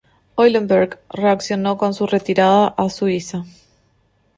[0.35, 3.43] Eulenburg reaccionó con su retirada a Suiza.